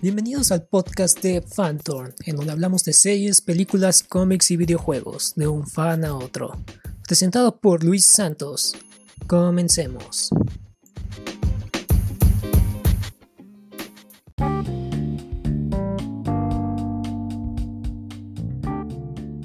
[0.00, 5.48] Bienvenidos al podcast de Fantorn, en donde hablamos de series, películas, cómics y videojuegos, de
[5.48, 6.52] un fan a otro.
[7.04, 8.76] Presentado por Luis Santos.
[9.26, 10.30] Comencemos.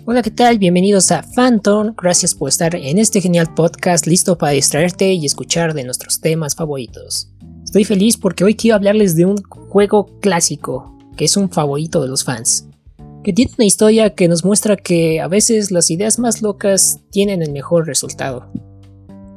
[0.05, 0.59] Hola, ¿qué tal?
[0.59, 1.95] Bienvenidos a Phantom.
[1.99, 6.53] Gracias por estar en este genial podcast listo para distraerte y escuchar de nuestros temas
[6.53, 7.32] favoritos.
[7.73, 12.07] Estoy feliz porque hoy quiero hablarles de un juego clásico, que es un favorito de
[12.07, 12.69] los fans,
[13.23, 17.41] que tiene una historia que nos muestra que a veces las ideas más locas tienen
[17.41, 18.45] el mejor resultado.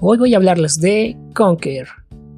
[0.02, 1.88] Hoy voy a hablarles de Conquer,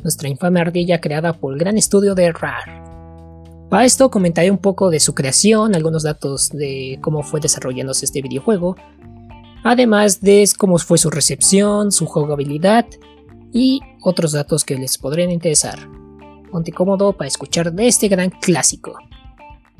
[0.05, 3.67] nuestra infame ardilla creada por el gran estudio de RAR.
[3.69, 8.23] Para esto comentaré un poco de su creación, algunos datos de cómo fue desarrollándose este
[8.23, 8.77] videojuego,
[9.65, 12.87] además de cómo fue su recepción, su jugabilidad
[13.53, 15.79] y otros datos que les podrían interesar.
[16.51, 18.97] Ponte cómodo para escuchar de este gran clásico.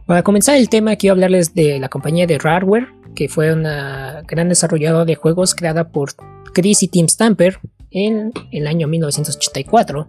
[0.07, 4.49] Para comenzar el tema quiero hablarles de la compañía de Rareware, que fue una gran
[4.49, 6.13] desarrolladora de juegos creada por
[6.53, 7.59] Chris y Tim Stamper
[7.91, 10.09] en el año 1984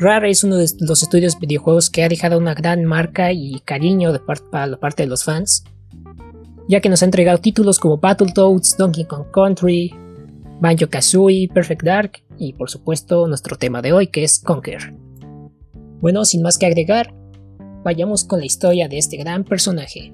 [0.00, 4.12] Rare es uno de los estudios videojuegos que ha dejado una gran marca y cariño
[4.12, 5.64] de para la parte de los fans,
[6.68, 9.92] ya que nos ha entregado títulos como Battletoads, Donkey Kong Country,
[10.60, 14.92] Banjo Kazooie, Perfect Dark y por supuesto nuestro tema de hoy que es Conquer.
[16.00, 17.14] Bueno, sin más que agregar,
[17.84, 20.12] vayamos con la historia de este gran personaje.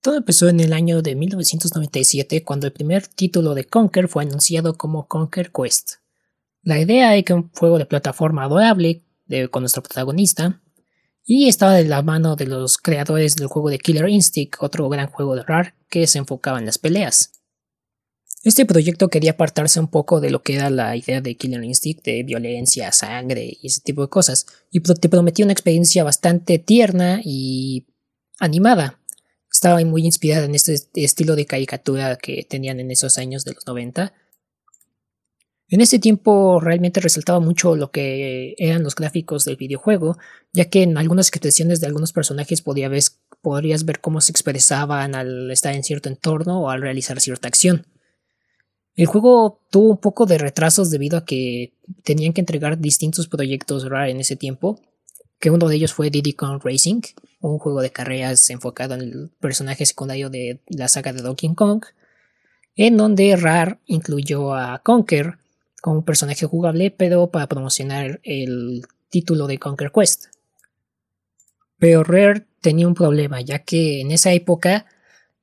[0.00, 4.78] Todo empezó en el año de 1997 cuando el primer título de Conker fue anunciado
[4.78, 5.94] como Conker Quest.
[6.62, 9.02] La idea era que un juego de plataforma adorable
[9.50, 10.62] con nuestro protagonista
[11.26, 15.08] y estaba de la mano de los creadores del juego de Killer Instinct, otro gran
[15.08, 17.32] juego de RAR que se enfocaba en las peleas.
[18.44, 22.04] Este proyecto quería apartarse un poco de lo que era la idea de Killer Instinct,
[22.04, 27.20] de violencia, sangre y ese tipo de cosas, y te prometía una experiencia bastante tierna
[27.24, 27.86] y
[28.38, 29.00] animada,
[29.56, 33.66] estaba muy inspirada en este estilo de caricatura que tenían en esos años de los
[33.66, 34.12] 90.
[35.68, 40.16] En ese tiempo realmente resaltaba mucho lo que eran los gráficos del videojuego,
[40.52, 45.74] ya que en algunas expresiones de algunos personajes podrías ver cómo se expresaban al estar
[45.74, 47.86] en cierto entorno o al realizar cierta acción.
[48.94, 53.88] El juego tuvo un poco de retrasos debido a que tenían que entregar distintos proyectos
[53.88, 54.80] RAR en ese tiempo,
[55.40, 57.02] que uno de ellos fue Diddy Kong Racing,
[57.40, 61.84] un juego de carreras enfocado en el personaje secundario de la saga de Donkey Kong,
[62.76, 65.38] en donde Rare incluyó a Conker
[65.82, 70.26] como personaje jugable, pero para promocionar el título de Conker Quest.
[71.78, 74.86] Pero Rare tenía un problema, ya que en esa época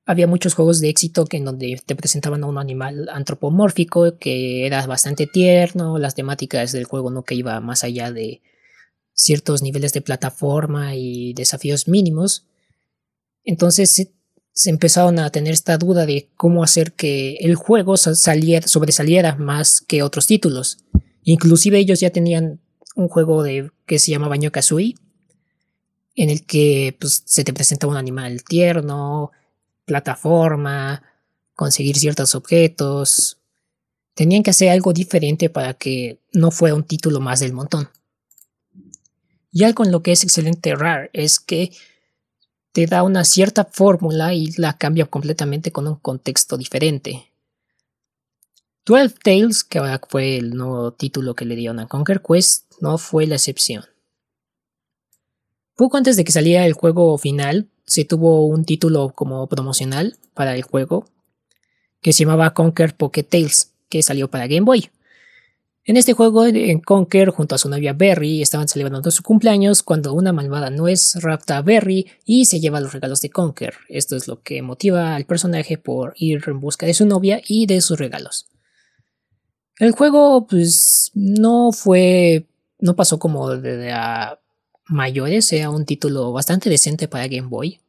[0.05, 4.65] había muchos juegos de éxito que en donde te presentaban a un animal antropomórfico que
[4.65, 8.41] era bastante tierno, las temáticas del juego no que iba más allá de
[9.13, 12.47] ciertos niveles de plataforma y desafíos mínimos.
[13.43, 14.11] Entonces
[14.53, 19.81] se, empezaron a tener esta duda de cómo hacer que el juego saliera, sobresaliera más
[19.81, 20.79] que otros títulos.
[21.23, 22.59] Inclusive ellos ya tenían
[22.95, 24.95] un juego de, que se llama Banjo Kazooie,
[26.15, 29.31] en el que pues, se te presenta un animal tierno,
[29.85, 31.03] plataforma,
[31.55, 33.37] conseguir ciertos objetos.
[34.13, 37.89] Tenían que hacer algo diferente para que no fuera un título más del montón.
[39.51, 41.71] Y algo en lo que es excelente RAR es que
[42.73, 47.31] te da una cierta fórmula y la cambia completamente con un contexto diferente.
[48.83, 52.97] Twelve Tales, que ahora fue el nuevo título que le dieron a Conquer Quest, no
[52.97, 53.85] fue la excepción.
[55.75, 60.55] Poco antes de que saliera el juego final, se tuvo un título como promocional para
[60.55, 61.05] el juego
[62.01, 64.89] que se llamaba Conquer Pocket Tales, que salió para Game Boy.
[65.85, 70.13] En este juego, en Conker, junto a su novia Berry, estaban celebrando su cumpleaños cuando
[70.13, 73.73] una malvada nuez rapta a Berry y se lleva los regalos de Conker.
[73.89, 77.65] Esto es lo que motiva al personaje por ir en busca de su novia y
[77.65, 78.47] de sus regalos.
[79.77, 82.45] El juego, pues, no fue.
[82.79, 84.39] no pasó como de a
[84.85, 87.81] mayores, era un título bastante decente para Game Boy.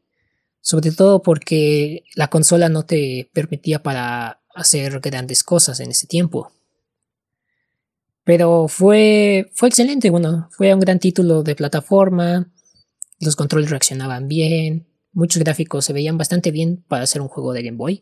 [0.60, 6.50] Sobre todo porque la consola no te permitía para hacer grandes cosas en ese tiempo.
[8.24, 12.50] Pero fue, fue excelente, bueno, fue un gran título de plataforma,
[13.20, 17.62] los controles reaccionaban bien, muchos gráficos se veían bastante bien para hacer un juego de
[17.62, 18.00] Game Boy.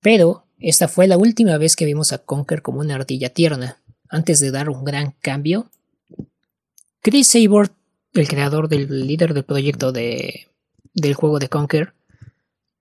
[0.00, 4.40] Pero esta fue la última vez que vimos a Conker como una ardilla tierna, antes
[4.40, 5.70] de dar un gran cambio.
[7.00, 7.70] Chris Sabor,
[8.14, 10.48] el creador del líder del proyecto de,
[10.94, 11.94] del juego de Conker,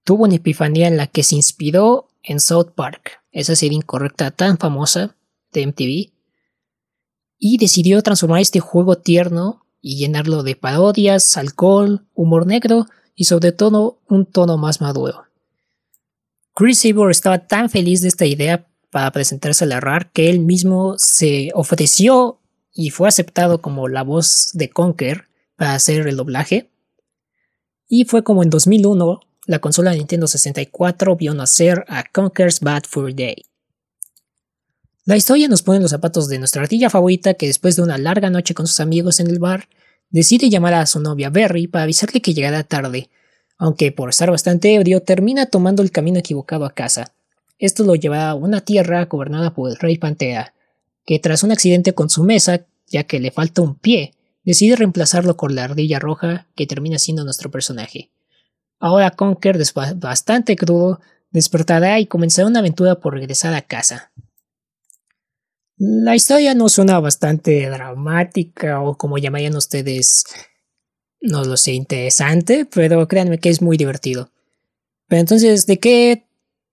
[0.04, 4.58] tuvo una epifanía en la que se inspiró en South Park, esa serie incorrecta tan
[4.58, 5.16] famosa
[5.52, 6.15] de MTV,
[7.38, 13.52] y decidió transformar este juego tierno y llenarlo de parodias, alcohol, humor negro y sobre
[13.52, 15.26] todo un tono más maduro.
[16.54, 20.40] Chris Sabor estaba tan feliz de esta idea para presentarse a la RAR que él
[20.40, 22.40] mismo se ofreció
[22.74, 26.72] y fue aceptado como la voz de Conker para hacer el doblaje.
[27.88, 33.14] Y fue como en 2001 la consola Nintendo 64 vio nacer a Conker's Bad Fur
[33.14, 33.46] Day.
[35.08, 38.00] La historia nos pone en los zapatos de nuestra ardilla favorita que después de una
[38.00, 39.70] larga noche con sus amigos en el bar,
[40.10, 43.12] decide llamar a su novia Berry para avisarle que llegará tarde,
[43.60, 47.14] aunque por estar bastante ebrio termina tomando el camino equivocado a casa.
[47.60, 50.56] Esto lo lleva a una tierra gobernada por el rey Pantea,
[51.06, 55.38] que tras un accidente con su mesa, ya que le falta un pie, decide reemplazarlo
[55.38, 58.10] con la ardilla roja que termina siendo nuestro personaje.
[58.80, 59.64] Ahora Conker,
[59.98, 61.00] bastante crudo,
[61.30, 64.12] despertará y comenzará una aventura por regresar a casa.
[65.78, 70.24] La historia no suena bastante dramática o como llamarían ustedes,
[71.20, 74.32] no lo sé, interesante, pero créanme que es muy divertido.
[75.08, 76.28] Pero entonces, ¿de qué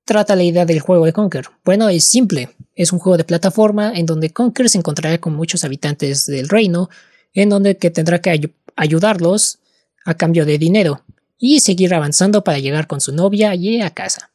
[0.04, 1.46] trata la idea del juego de Conker?
[1.64, 2.50] Bueno, es simple.
[2.76, 6.88] Es un juego de plataforma en donde Conker se encontrará con muchos habitantes del reino,
[7.34, 9.58] en donde que tendrá que ayudarlos
[10.04, 11.02] a cambio de dinero
[11.38, 14.30] y seguir avanzando para llegar con su novia y a casa.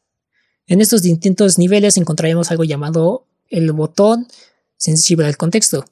[0.66, 4.28] En estos distintos niveles encontraremos algo llamado el botón
[4.78, 5.86] sensible al contexto.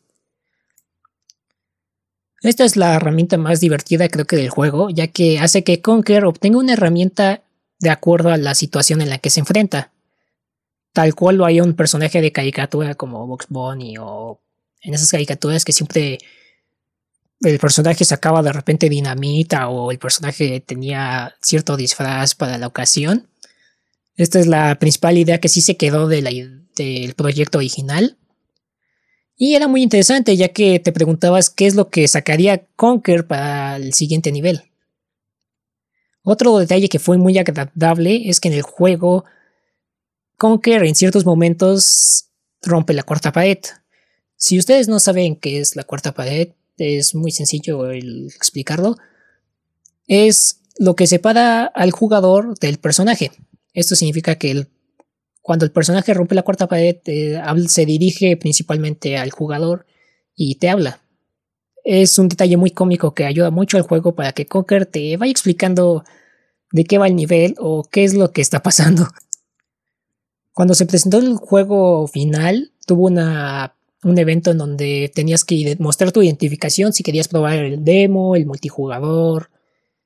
[2.42, 6.26] Esta es la herramienta más divertida creo que del juego, ya que hace que Conker
[6.26, 7.44] obtenga una herramienta
[7.80, 9.92] de acuerdo a la situación en la que se enfrenta.
[10.94, 14.40] Tal cual lo hay un personaje de caricatura como Box Bunny o
[14.82, 16.20] en esas caricaturas que siempre
[17.42, 23.28] el personaje sacaba de repente dinamita o el personaje tenía cierto disfraz para la ocasión.
[24.16, 28.18] Esta es la principal idea que sí se quedó del proyecto original.
[29.38, 33.76] Y era muy interesante ya que te preguntabas qué es lo que sacaría Conker para
[33.76, 34.64] el siguiente nivel.
[36.24, 39.26] Otro detalle que fue muy agradable es que en el juego
[40.38, 42.30] Conker en ciertos momentos
[42.62, 43.60] rompe la cuarta pared.
[44.38, 48.98] Si ustedes no saben qué es la cuarta pared, es muy sencillo el explicarlo,
[50.08, 53.31] es lo que separa al jugador del personaje.
[53.74, 54.68] Esto significa que
[55.45, 59.86] cuando el personaje rompe la cuarta pared, eh, se dirige principalmente al jugador
[60.36, 61.01] y te habla.
[61.83, 65.30] Es un detalle muy cómico que ayuda mucho al juego para que Cocker te vaya
[65.30, 66.03] explicando
[66.71, 69.07] de qué va el nivel o qué es lo que está pasando.
[70.51, 76.12] Cuando se presentó el juego final, tuvo una un evento en donde tenías que mostrar
[76.12, 79.51] tu identificación si querías probar el demo, el multijugador,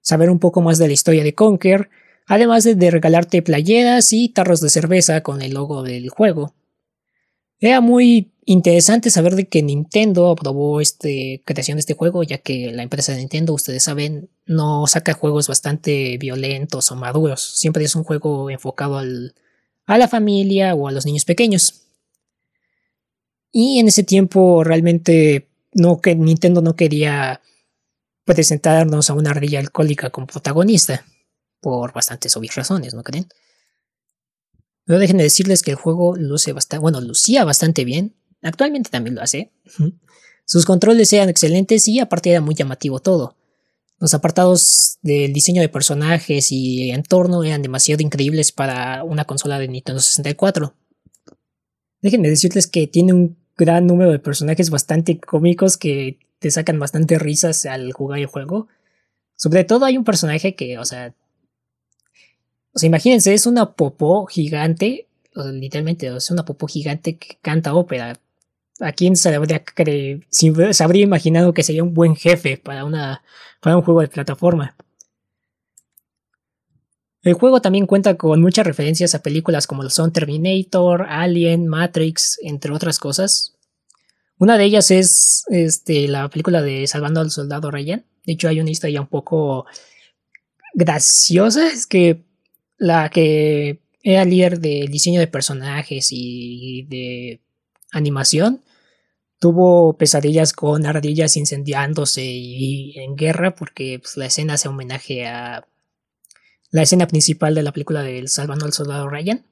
[0.02, 1.90] saber un poco más de la historia de Conker,
[2.30, 6.54] además de, regalarte playeras y tarros de cerveza con el logo del juego.
[7.60, 11.10] Era muy interesante saber de que Nintendo aprobó esta
[11.44, 15.48] creación de este juego, ya que la empresa de Nintendo, ustedes saben, no saca juegos
[15.48, 17.42] bastante violentos o maduros.
[17.42, 21.82] Siempre es un juego enfocado a la familia o a los niños pequeños.
[23.52, 27.42] Y en ese tiempo realmente no que Nintendo no quería
[28.24, 31.04] presentarnos a una ardilla alcohólica como protagonista.
[31.62, 33.28] Por bastantes obvias razones, ¿no creen?
[34.86, 38.16] Pero déjenme decirles que el juego luce bastante, bueno, lucía bastante bien.
[38.42, 39.52] Actualmente también lo hace.
[40.46, 43.36] Sus controles eran excelentes y aparte era muy llamativo todo.
[44.00, 49.68] Los apartados del diseño de personajes y entorno eran demasiado increíbles para una consola de
[49.68, 50.74] Nintendo 64.
[52.02, 57.20] Déjenme decirles que tiene un gran número de personajes bastante cómicos que te sacan bastante
[57.20, 58.70] risas al jugar el juego.
[59.36, 61.14] Sobre todo hay un personaje que, o sea,
[62.84, 68.20] imagínense, es una popó gigante, literalmente, es una popó gigante que canta ópera.
[68.82, 69.64] ¿A quién se habría,
[70.72, 73.24] se habría imaginado que sería un buen jefe para, una,
[73.60, 74.76] para un juego de plataforma?
[77.22, 82.40] El juego también cuenta con muchas referencias a películas como lo son Terminator, Alien, Matrix,
[82.42, 83.58] entre otras cosas.
[84.38, 88.06] Una de ellas es este, la película de Salvando al Soldado Ryan.
[88.26, 89.66] De hecho, hay una historia un poco
[90.74, 91.68] graciosa.
[91.68, 92.24] Es que
[92.80, 97.42] la que era líder del diseño de personajes y de
[97.92, 98.64] animación
[99.40, 105.66] tuvo pesadillas con ardillas incendiándose y en guerra porque pues, la escena hace homenaje a
[106.72, 109.46] la escena principal de la película de Salvando al Soldado Ryan.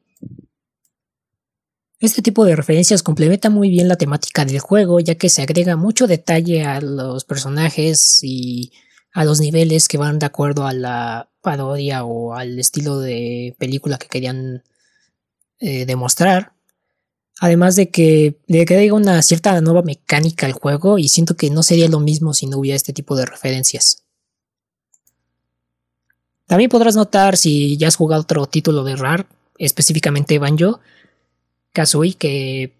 [1.99, 5.75] Este tipo de referencias complementa muy bien la temática del juego, ya que se agrega
[5.75, 8.71] mucho detalle a los personajes y
[9.13, 13.97] a los niveles que van de acuerdo a la parodia o al estilo de película
[13.97, 14.63] que querían
[15.61, 16.51] eh, demostrar.
[17.39, 21.63] Además de que le agrega una cierta nueva mecánica al juego y siento que no
[21.63, 24.03] sería lo mismo si no hubiera este tipo de referencias.
[26.47, 29.27] También podrás notar si ya has jugado otro título de RAR,
[29.57, 30.81] específicamente Banjo,
[31.71, 32.73] Kazooie, que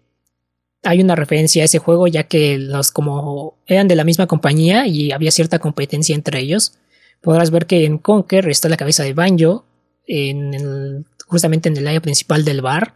[0.82, 4.86] hay una referencia a ese juego ya que los como eran de la misma compañía
[4.86, 6.74] y había cierta competencia entre ellos.
[7.20, 9.64] Podrás ver que en Conker está la cabeza de Banjo,
[10.06, 12.94] en justamente en el área principal del bar,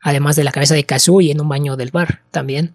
[0.00, 2.74] además de la cabeza de Kazooie en un baño del bar también.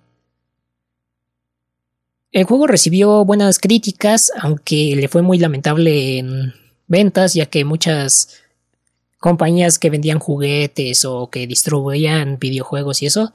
[2.32, 6.54] El juego recibió buenas críticas, aunque le fue muy lamentable en
[6.88, 8.42] ventas, ya que muchas
[9.20, 13.34] compañías que vendían juguetes o que distribuían videojuegos y eso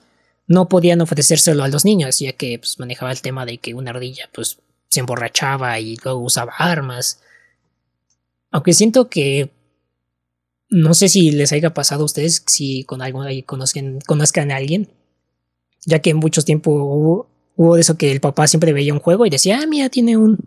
[0.49, 3.91] no podían ofrecérselo a los niños, ya que pues, manejaba el tema de que una
[3.91, 4.59] ardilla pues,
[4.89, 7.21] se emborrachaba y luego usaba armas.
[8.51, 9.51] Aunque siento que
[10.71, 14.57] no sé si les haya pasado a ustedes, si con algo ahí conozcan, conozcan a
[14.57, 14.89] alguien,
[15.87, 19.25] ya que en muchos tiempos hubo, hubo eso que el papá siempre veía un juego
[19.25, 20.39] y decía, ah, mira, tiene un,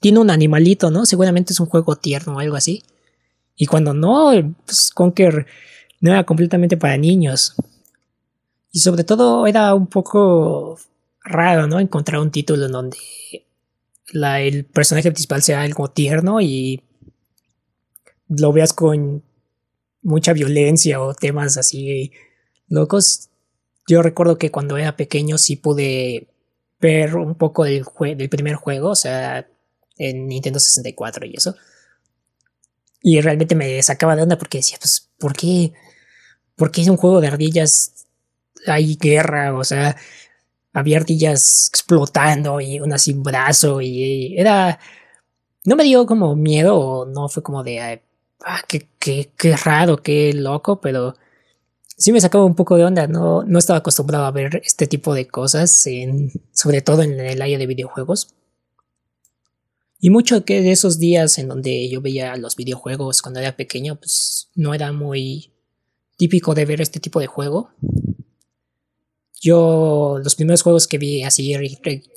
[0.00, 1.06] tiene un animalito, ¿no?
[1.06, 2.82] Seguramente es un juego tierno o algo así.
[3.56, 4.30] Y cuando no,
[4.64, 5.46] pues Conker
[6.00, 7.54] no era completamente para niños.
[8.70, 10.78] Y sobre todo era un poco
[11.28, 11.80] raro, ¿no?
[11.80, 12.98] Encontrar un título en donde
[14.12, 16.82] la, el personaje principal sea algo tierno y
[18.28, 19.22] lo veas con
[20.02, 22.12] mucha violencia o temas así
[22.68, 23.28] locos.
[23.86, 26.28] Yo recuerdo que cuando era pequeño sí pude
[26.80, 27.84] ver un poco del,
[28.16, 29.48] del primer juego, o sea,
[29.96, 31.56] en Nintendo 64 y eso.
[33.02, 35.72] Y realmente me sacaba de onda porque decía, pues, ¿por qué?
[36.56, 38.06] ¿Por qué es un juego de ardillas?
[38.66, 39.96] Hay guerra, o sea,
[40.72, 44.78] había ardillas explotando y una sin brazo y era...
[45.64, 48.02] No me dio como miedo, no fue como de,
[48.44, 51.14] ah, qué, qué, qué raro, qué loco, pero
[51.98, 55.12] sí me sacaba un poco de onda, no, no estaba acostumbrado a ver este tipo
[55.14, 55.84] de cosas,
[56.52, 58.34] sobre todo en el área de videojuegos.
[60.00, 63.96] Y mucho que de esos días en donde yo veía los videojuegos cuando era pequeño,
[63.96, 65.52] pues no era muy
[66.16, 67.70] típico de ver este tipo de juego.
[69.40, 71.54] Yo, los primeros juegos que vi así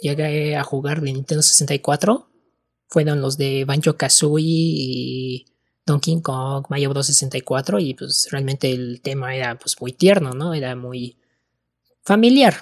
[0.01, 2.27] llegué a jugar de Nintendo 64
[2.87, 5.45] fueron los de Banjo Kazooie y
[5.85, 10.53] Donkey Kong, Mario Bros 64 y pues realmente el tema era pues muy tierno, ¿no?
[10.53, 11.17] Era muy
[12.03, 12.55] familiar.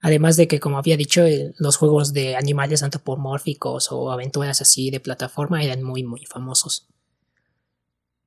[0.00, 1.22] Además de que, como había dicho,
[1.58, 6.86] los juegos de animales antropomórficos o aventuras así de plataforma eran muy, muy famosos.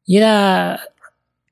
[0.03, 0.81] Y era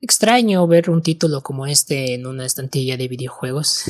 [0.00, 3.84] extraño ver un título como este en una estantilla de videojuegos.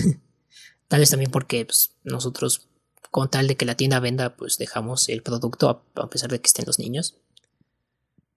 [0.89, 2.69] tal vez también porque pues, nosotros,
[3.11, 6.47] con tal de que la tienda venda, pues dejamos el producto a pesar de que
[6.47, 7.17] estén los niños.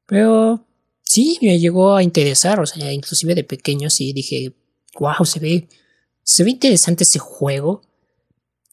[0.05, 0.65] Pero
[1.03, 4.53] sí, me llegó a interesar, o sea, inclusive de pequeño sí dije,
[4.99, 5.69] wow, se ve,
[6.23, 7.81] se ve interesante ese juego.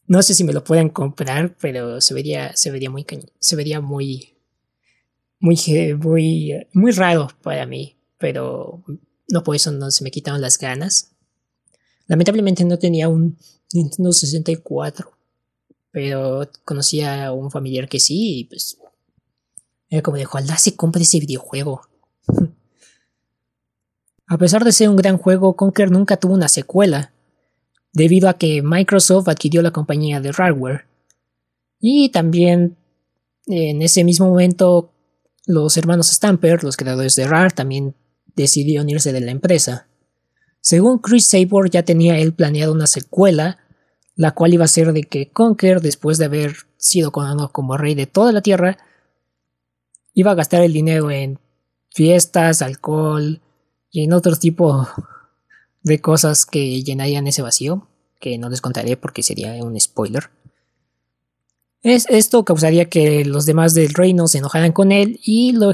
[0.07, 3.05] No sé si me lo puedan comprar, pero se vería, se vería muy,
[3.39, 4.33] se vería muy,
[5.39, 5.57] muy,
[5.97, 7.98] muy, muy raro para mí.
[8.19, 8.83] Pero
[9.29, 11.11] no por eso no se me quitaron las ganas.
[12.05, 13.37] Lamentablemente no tenía un
[13.73, 15.11] Nintendo 64,
[15.91, 18.77] pero conocía a un familiar que sí y pues
[19.89, 21.81] era como de ojalá se compre ese videojuego.
[24.27, 27.11] a pesar de ser un gran juego, Conker nunca tuvo una secuela,
[27.93, 30.85] debido a que Microsoft adquirió la compañía de Rareware.
[31.79, 32.77] Y también
[33.47, 34.91] en ese mismo momento
[35.45, 37.95] los hermanos Stamper, los creadores de Rare, también
[38.41, 39.87] decidieron irse de la empresa.
[40.61, 43.59] Según Chris Sabor ya tenía él planeado una secuela,
[44.15, 47.95] la cual iba a ser de que Conker, después de haber sido coronado como rey
[47.95, 48.77] de toda la Tierra,
[50.13, 51.39] iba a gastar el dinero en
[51.89, 53.41] fiestas, alcohol
[53.91, 54.87] y en otro tipo
[55.83, 57.87] de cosas que llenarían ese vacío,
[58.19, 60.29] que no les contaré porque sería un spoiler.
[61.81, 65.71] Es, esto causaría que los demás del reino se enojaran con él y lo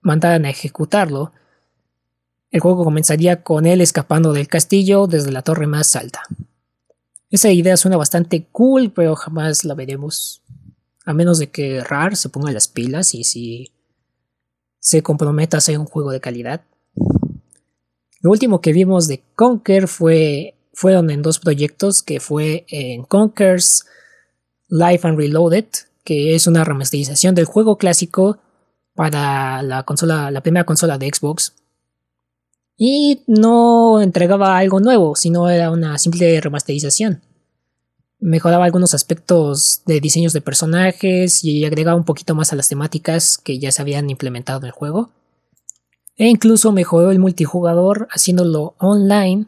[0.00, 1.32] mandaran a ejecutarlo.
[2.54, 6.22] El juego comenzaría con él escapando del castillo desde la torre más alta.
[7.28, 10.40] Esa idea suena bastante cool, pero jamás la veremos.
[11.04, 13.72] A menos de que RAR se ponga las pilas y si
[14.78, 16.62] se comprometa a hacer un juego de calidad.
[18.20, 23.84] Lo último que vimos de Conker fue, fueron en dos proyectos, que fue en Conker's
[24.68, 25.66] Life and Reloaded,
[26.04, 28.38] que es una remasterización del juego clásico
[28.94, 31.52] para la consola, la primera consola de Xbox.
[32.76, 37.22] Y no entregaba algo nuevo, sino era una simple remasterización
[38.24, 43.36] mejoraba algunos aspectos de diseños de personajes y agregaba un poquito más a las temáticas
[43.36, 45.10] que ya se habían implementado en el juego.
[46.16, 49.46] E incluso mejoró el multijugador haciéndolo online.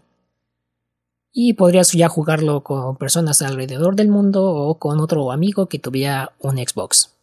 [1.33, 6.33] Y podrías ya jugarlo con personas alrededor del mundo o con otro amigo que tuviera
[6.39, 7.15] un Xbox.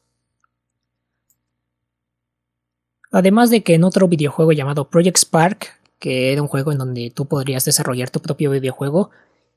[3.11, 7.11] Además de que en otro videojuego llamado Project Spark, que era un juego en donde
[7.11, 9.11] tú podrías desarrollar tu propio videojuego,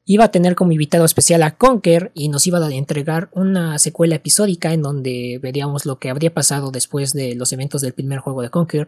[0.04, 4.14] iba a tener como invitado especial a Conker y nos iba a entregar una secuela
[4.14, 8.42] episódica en donde veríamos lo que habría pasado después de los eventos del primer juego
[8.42, 8.86] de Conker,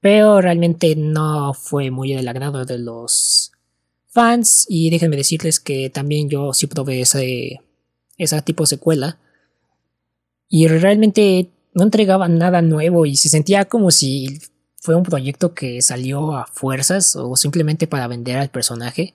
[0.00, 3.52] pero realmente no fue muy del agrado de los
[4.08, 7.60] fans y déjenme decirles que también yo sí probé ese,
[8.16, 9.18] ese tipo de secuela
[10.48, 14.40] y realmente no entregaba nada nuevo y se sentía como si
[14.86, 19.14] fue un proyecto que salió a fuerzas o simplemente para vender al personaje.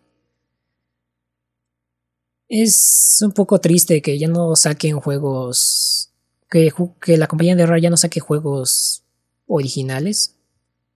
[2.49, 6.11] Es un poco triste que ya no saquen juegos.
[6.49, 6.73] Que,
[7.15, 9.03] la compañía de Rare ya no saque juegos
[9.47, 10.35] originales.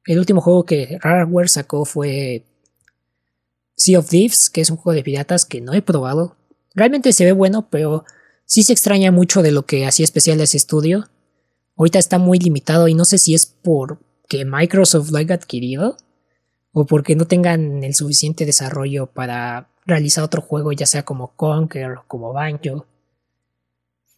[0.06, 2.44] El último juego que Rareware sacó fue
[3.78, 6.36] Sea of Thieves, que es un juego de piratas que no he probado.
[6.74, 8.04] Realmente se ve bueno, pero
[8.46, 11.08] sí se extraña mucho de lo que hacía especial ese estudio.
[11.78, 13.46] Ahorita está muy limitado y no sé si es
[14.26, 15.98] porque Microsoft lo haya adquirido
[16.72, 21.92] o porque no tengan el suficiente desarrollo para realizar otro juego, ya sea como Conquer
[21.92, 22.88] o como Banjo.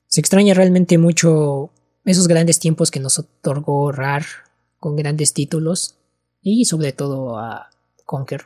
[0.08, 1.72] Se extraña realmente mucho
[2.06, 4.24] esos grandes tiempos que nos otorgó RAR
[4.80, 5.98] con grandes títulos
[6.42, 7.70] y sobre todo a
[8.06, 8.46] Conquer,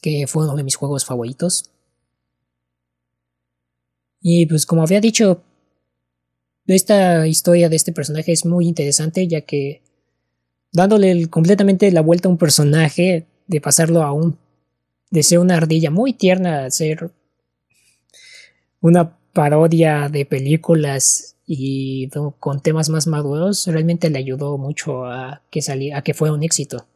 [0.00, 1.70] que fue uno de mis juegos favoritos.
[4.20, 5.42] Y pues como había dicho,
[6.66, 9.82] esta historia de este personaje es muy interesante ya que
[10.72, 14.38] dándole completamente la vuelta a un personaje, de pasarlo a un
[15.10, 17.10] de ser una ardilla muy tierna a ser
[18.80, 22.08] una parodia de películas y
[22.40, 25.60] con temas más maduros, realmente le ayudó mucho a que,
[25.94, 26.86] a que fuera un éxito.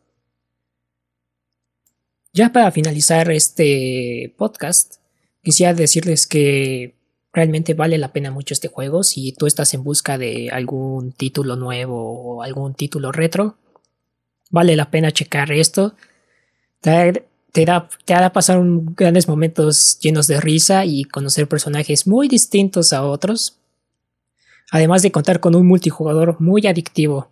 [2.32, 4.96] Ya para finalizar este podcast,
[5.42, 6.94] quisiera decirles que
[7.32, 9.02] realmente vale la pena mucho este juego.
[9.02, 13.58] Si tú estás en busca de algún título nuevo o algún título retro,
[14.50, 15.94] vale la pena checar esto
[17.52, 23.58] te, hará pasar grandes momentos llenos de risa y conocer personajes muy distintos a otros,
[24.70, 27.28] además de contar con un multijugador muy adictivo.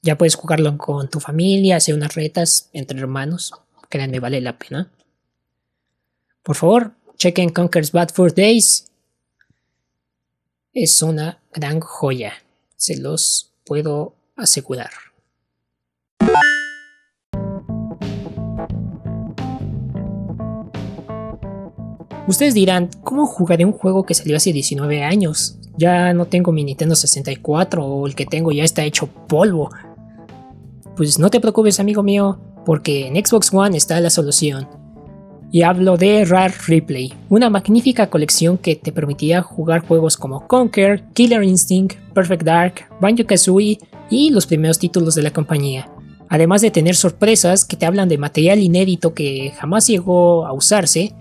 [0.00, 3.52] Ya puedes jugarlo con tu familia, hacer unas retas entre hermanos,
[3.88, 4.90] créanme, vale la pena.
[6.42, 8.90] Por favor, chequen Conker's Bad Fur Days.
[10.72, 12.34] Es una gran joya,
[12.76, 14.90] se los puedo asegurar.
[22.28, 25.56] Ustedes dirán, ¿cómo jugaré un juego que salió hace 19 años?
[25.78, 29.70] Ya no tengo mi Nintendo 64 o el que tengo ya está hecho polvo.
[30.94, 34.68] Pues no te preocupes amigo mío, porque en Xbox One está la solución.
[35.50, 41.04] Y hablo de Rare Replay, una magnífica colección que te permitirá jugar juegos como Conquer,
[41.14, 43.78] Killer Instinct, Perfect Dark, Banjo Kazooie
[44.10, 45.90] y los primeros títulos de la compañía.
[46.28, 51.14] Además de tener sorpresas que te hablan de material inédito que jamás llegó a usarse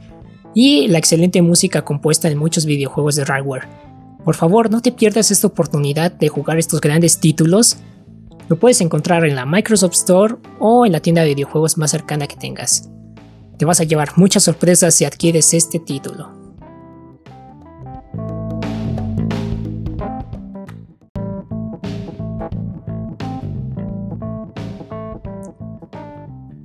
[0.59, 3.67] y la excelente música compuesta en muchos videojuegos de Rareware.
[4.25, 7.77] Por favor, no te pierdas esta oportunidad de jugar estos grandes títulos.
[8.49, 12.25] Lo puedes encontrar en la Microsoft Store o en la tienda de videojuegos más cercana
[12.25, 12.89] que tengas.
[13.59, 16.36] Te vas a llevar muchas sorpresas si adquieres este título.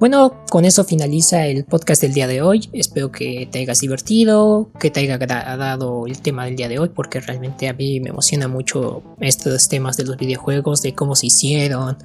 [0.03, 2.69] Bueno, con eso finaliza el podcast del día de hoy.
[2.73, 6.89] Espero que te hayas divertido, que te haya agradado el tema del día de hoy,
[6.89, 11.27] porque realmente a mí me emociona mucho estos temas de los videojuegos, de cómo se
[11.29, 11.99] hicieron,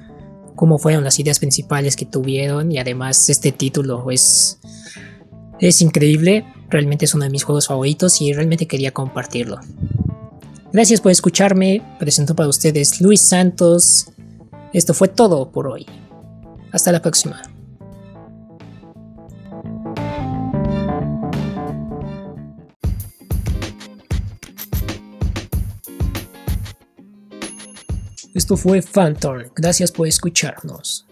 [0.54, 4.60] cómo fueron las ideas principales que tuvieron y además este título es,
[5.58, 6.46] es increíble.
[6.68, 9.58] Realmente es uno de mis juegos favoritos y realmente quería compartirlo.
[10.72, 11.82] Gracias por escucharme.
[11.98, 14.06] Presento para ustedes Luis Santos.
[14.72, 15.84] Esto fue todo por hoy.
[16.70, 17.42] Hasta la próxima.
[28.48, 29.42] Esto fue Phantom.
[29.54, 31.07] Gracias por escucharnos.